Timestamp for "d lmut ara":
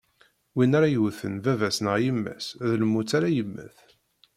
2.67-3.29